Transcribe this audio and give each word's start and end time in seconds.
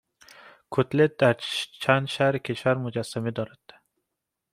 کتلت 0.71 1.17
در 1.17 1.33
چند 1.79 2.07
شهر 2.07 2.37
کشور 2.37 2.73
مجسمه 2.73 3.31
دارد 3.31 3.59